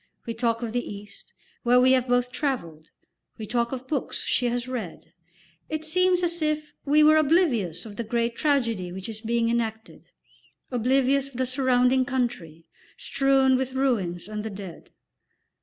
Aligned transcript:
We 0.25 0.33
talk 0.33 0.63
of 0.63 0.73
the 0.73 0.83
East, 0.83 1.31
where 1.61 1.79
we 1.79 1.91
have 1.91 2.07
both 2.07 2.31
travelled; 2.31 2.89
we 3.37 3.45
talk 3.45 3.71
of 3.71 3.87
books 3.87 4.23
she 4.23 4.47
has 4.47 4.67
read; 4.67 5.13
it 5.69 5.85
seems 5.85 6.23
as 6.23 6.41
if 6.41 6.73
we 6.83 7.03
were 7.03 7.17
oblivious 7.17 7.85
of 7.85 7.97
the 7.97 8.03
great 8.03 8.35
tragedy 8.35 8.91
which 8.91 9.07
is 9.07 9.21
being 9.21 9.47
enacted, 9.47 10.07
oblivious 10.71 11.27
of 11.27 11.35
the 11.37 11.45
surrounding 11.45 12.03
country, 12.03 12.65
strewn 12.97 13.55
with 13.55 13.73
ruins 13.73 14.27
and 14.27 14.43
the 14.43 14.49
dead. 14.49 14.89